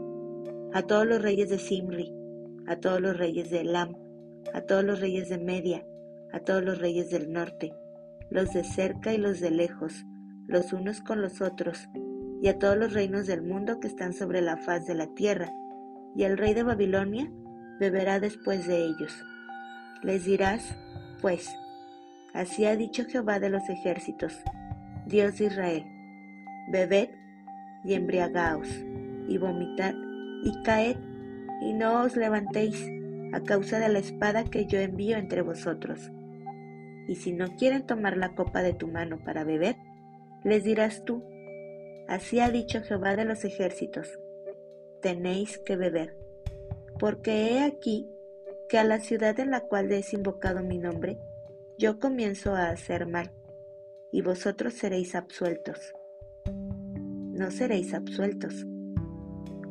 a 0.74 0.82
todos 0.82 1.08
los 1.08 1.22
reyes 1.22 1.50
de 1.50 1.60
Simri, 1.60 2.14
a 2.68 2.76
todos 2.76 3.00
los 3.00 3.18
reyes 3.18 3.50
de 3.50 3.62
Elam, 3.62 3.96
a 4.54 4.62
todos 4.64 4.84
los 4.84 5.00
reyes 5.00 5.30
de 5.30 5.38
Media, 5.38 5.86
a 6.34 6.42
todos 6.42 6.62
los 6.62 6.80
reyes 6.80 7.10
del 7.10 7.32
norte, 7.32 7.74
los 8.30 8.52
de 8.52 8.66
cerca 8.66 9.14
y 9.14 9.18
los 9.18 9.40
de 9.40 9.52
lejos, 9.52 9.94
los 10.48 10.74
unos 10.74 11.02
con 11.02 11.22
los 11.22 11.42
otros, 11.42 11.90
y 12.42 12.48
a 12.48 12.58
todos 12.58 12.78
los 12.78 12.94
reinos 12.94 13.28
del 13.28 13.42
mundo 13.42 13.80
que 13.80 13.88
están 13.88 14.14
sobre 14.14 14.42
la 14.42 14.58
faz 14.58 14.86
de 14.86 14.96
la 14.96 15.08
tierra, 15.08 15.52
y 16.16 16.24
el 16.24 16.38
rey 16.38 16.54
de 16.54 16.64
Babilonia 16.64 17.30
beberá 17.80 18.20
después 18.20 18.66
de 18.66 18.86
ellos. 18.86 19.14
Les 20.02 20.26
dirás, 20.26 20.78
pues, 21.22 21.50
así 22.34 22.66
ha 22.66 22.76
dicho 22.76 23.06
Jehová 23.06 23.40
de 23.40 23.50
los 23.50 23.68
ejércitos, 23.70 24.40
Dios 25.06 25.38
de 25.38 25.46
Israel, 25.46 25.86
bebed 26.72 27.10
y 27.84 27.94
embriagaos, 27.94 28.68
y 29.28 29.38
vomitad, 29.38 29.94
y 30.44 30.64
caed, 30.64 30.98
y 31.62 31.74
no 31.74 32.04
os 32.04 32.16
levantéis, 32.16 32.90
a 33.34 33.42
causa 33.42 33.80
de 33.80 33.90
la 33.90 34.00
espada 34.00 34.46
que 34.46 34.66
yo 34.66 34.80
envío 34.80 35.18
entre 35.18 35.42
vosotros. 35.42 36.12
Y 37.08 37.16
si 37.16 37.34
no 37.34 37.56
quieren 37.56 37.86
tomar 37.86 38.16
la 38.16 38.36
copa 38.36 38.62
de 38.62 38.74
tu 38.74 38.88
mano 38.88 39.20
para 39.24 39.44
beber, 39.44 39.76
les 40.44 40.64
dirás 40.64 41.04
tú, 41.04 41.24
así 42.08 42.40
ha 42.40 42.50
dicho 42.50 42.82
Jehová 42.82 43.16
de 43.16 43.26
los 43.26 43.44
ejércitos, 43.44 44.20
tenéis 45.02 45.58
que 45.60 45.76
beber, 45.76 46.18
porque 47.00 47.52
he 47.52 47.64
aquí 47.64 48.10
que 48.70 48.78
a 48.78 48.84
la 48.84 49.00
ciudad 49.00 49.40
en 49.40 49.52
la 49.52 49.62
cual 49.62 49.92
es 49.92 50.14
invocado 50.14 50.62
mi 50.62 50.78
nombre, 50.78 51.18
yo 51.78 52.00
comienzo 52.00 52.56
a 52.56 52.70
hacer 52.70 53.08
mal, 53.08 53.32
y 54.12 54.22
vosotros 54.22 54.74
seréis 54.74 55.16
absueltos. 55.16 55.94
No 56.46 57.52
seréis 57.52 57.94
absueltos, 57.94 58.66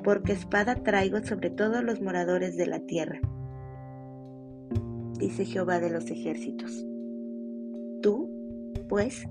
porque 0.05 0.33
espada 0.33 0.77
traigo 0.77 1.23
sobre 1.25 1.51
todos 1.51 1.83
los 1.83 2.01
moradores 2.01 2.57
de 2.57 2.67
la 2.67 2.81
tierra, 2.81 3.21
dice 5.19 5.45
Jehová 5.45 5.81
de 5.81 5.91
los 5.91 6.11
ejércitos. 6.11 6.87
Tú, 8.03 8.31
pues, 8.89 9.27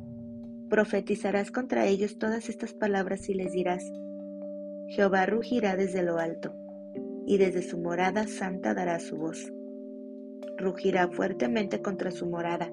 profetizarás 0.69 1.51
contra 1.51 1.85
ellos 1.85 2.17
todas 2.17 2.49
estas 2.49 2.73
palabras 2.73 3.29
y 3.29 3.33
les 3.33 3.51
dirás, 3.51 3.83
Jehová 4.87 5.25
rugirá 5.25 5.75
desde 5.75 6.03
lo 6.03 6.17
alto, 6.17 6.53
y 7.25 7.37
desde 7.37 7.61
su 7.61 7.77
morada 7.79 8.27
santa 8.27 8.73
dará 8.73 8.99
su 8.99 9.17
voz. 9.17 9.51
Rugirá 10.57 11.07
fuertemente 11.09 11.81
contra 11.81 12.11
su 12.11 12.27
morada. 12.27 12.71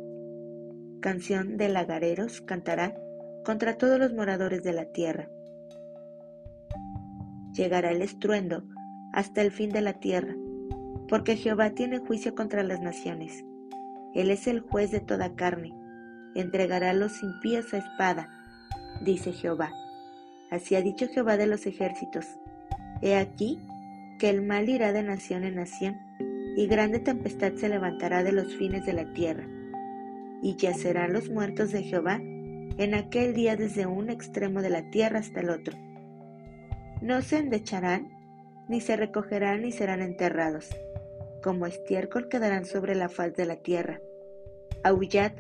Canción 1.01 1.57
de 1.57 1.69
lagareros 1.69 2.41
cantará 2.43 2.95
contra 3.45 3.77
todos 3.77 3.99
los 3.99 4.13
moradores 4.13 4.63
de 4.63 4.73
la 4.73 4.85
tierra. 4.87 5.29
Llegará 7.55 7.91
el 7.91 8.03
estruendo 8.03 8.63
hasta 9.13 9.43
el 9.43 9.51
fin 9.51 9.71
de 9.71 9.81
la 9.81 9.95
tierra, 9.95 10.35
porque 11.09 11.37
Jehová 11.37 11.71
tiene 11.71 11.99
juicio 11.99 12.35
contra 12.35 12.63
las 12.63 12.81
naciones. 12.81 13.45
Él 14.15 14.31
es 14.31 14.47
el 14.47 14.61
juez 14.61 14.91
de 14.91 15.01
toda 15.01 15.35
carne, 15.35 15.75
entregará 16.35 16.93
los 16.93 17.23
impíos 17.23 17.73
a 17.75 17.79
espada, 17.79 18.29
dice 19.01 19.33
Jehová. 19.33 19.71
Así 20.51 20.75
ha 20.75 20.83
dicho 20.83 21.07
Jehová 21.09 21.37
de 21.37 21.47
los 21.47 21.67
ejércitos. 21.67 22.27
He 23.01 23.17
aquí 23.17 23.59
que 24.19 24.31
el 24.31 24.43
mal 24.43 24.69
irá 24.69 24.93
de 24.93 25.03
nación 25.03 25.45
en 25.45 25.57
nación, 25.57 25.97
y 26.57 26.67
grande 26.67 26.99
tempestad 26.99 27.55
se 27.55 27.69
levantará 27.69 28.23
de 28.23 28.33
los 28.33 28.55
fines 28.55 28.85
de 28.85 28.93
la 28.93 29.13
tierra. 29.15 29.49
Y 30.43 30.57
yacerán 30.57 31.13
los 31.13 31.31
muertos 31.31 31.73
de 31.73 31.83
Jehová 31.83 32.21
en 32.21 32.95
aquel 32.95 33.35
día 33.35 33.57
desde 33.57 33.87
un 33.87 34.11
extremo 34.11 34.63
de 34.63 34.71
la 34.71 34.91
tierra 34.91 35.21
hasta 35.21 35.41
el 35.41 35.51
otro. 35.51 35.77
No 37.01 37.21
se 37.23 37.39
endecharán, 37.39 38.09
ni 38.69 38.81
se 38.81 38.97
recogerán, 38.97 39.63
ni 39.63 39.73
serán 39.73 40.03
enterrados. 40.03 40.71
Como 41.43 41.67
estiércol 41.67 42.29
quedarán 42.29 42.65
sobre 42.65 42.95
la 42.95 43.09
faz 43.09 43.35
de 43.35 43.47
la 43.47 43.57
tierra. 43.57 44.01
Aullad, 44.85 45.33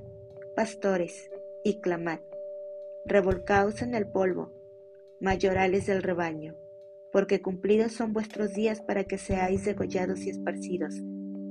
pastores, 0.54 1.30
y 1.64 1.80
clamad. 1.80 2.20
Revolcaos 3.04 3.82
en 3.82 3.94
el 3.94 4.06
polvo, 4.06 4.52
mayorales 5.20 5.86
del 5.86 6.02
rebaño 6.02 6.56
porque 7.12 7.42
cumplidos 7.42 7.92
son 7.92 8.14
vuestros 8.14 8.54
días 8.54 8.80
para 8.80 9.04
que 9.04 9.18
seáis 9.18 9.64
degollados 9.66 10.20
y 10.22 10.30
esparcidos, 10.30 10.94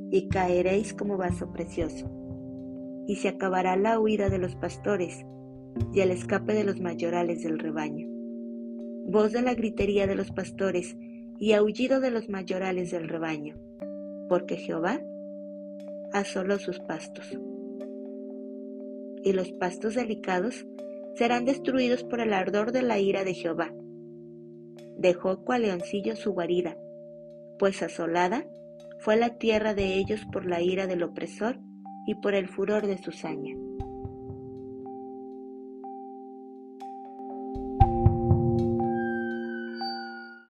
y 0.10 0.28
caeréis 0.28 0.94
como 0.94 1.18
vaso 1.18 1.54
precioso. 1.54 2.10
Y 3.08 3.18
se 3.18 3.30
acabará 3.30 3.78
la 3.78 4.00
huida 4.00 4.30
de 4.30 4.40
los 4.40 4.56
pastores, 4.56 5.24
y 5.94 6.02
el 6.02 6.12
escape 6.12 6.54
de 6.54 6.64
los 6.64 6.82
mayorales 6.82 7.44
del 7.44 7.60
rebaño. 7.60 8.08
Voz 9.06 9.32
de 9.32 9.44
la 9.44 9.54
gritería 9.54 10.08
de 10.08 10.16
los 10.16 10.32
pastores, 10.32 10.98
y 11.38 11.54
aullido 11.54 12.00
de 12.00 12.12
los 12.12 12.28
mayorales 12.28 12.92
del 12.92 13.08
rebaño, 13.08 13.56
porque 14.30 14.58
Jehová 14.58 15.00
asoló 16.12 16.58
sus 16.58 16.80
pastos. 16.80 17.38
Y 19.24 19.34
los 19.34 19.52
pastos 19.54 19.96
delicados 19.96 20.66
serán 21.16 21.46
destruidos 21.46 22.04
por 22.04 22.20
el 22.22 22.34
ardor 22.34 22.72
de 22.72 22.82
la 22.82 23.00
ira 23.00 23.24
de 23.24 23.34
Jehová. 23.34 23.74
Dejó 24.98 25.44
cual 25.44 25.64
leoncillo 25.64 26.16
su 26.16 26.32
guarida, 26.34 26.78
pues 27.60 27.82
asolada 27.84 28.46
fue 29.00 29.16
la 29.16 29.38
tierra 29.38 29.74
de 29.74 29.96
ellos 29.96 30.22
por 30.32 30.46
la 30.46 30.62
ira 30.62 30.88
del 30.88 31.04
opresor 31.04 31.60
y 32.08 32.16
por 32.16 32.34
el 32.36 32.48
furor 32.48 32.88
de 32.88 32.98
su 32.98 33.12
saña. 33.12 33.56